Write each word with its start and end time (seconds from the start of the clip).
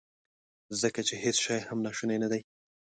ځکه 0.81 1.01
چې 1.07 1.15
هیڅ 1.23 1.37
شی 1.45 1.57
هم 1.69 1.79
ناشونی 1.85 2.17
ندی. 2.23 2.41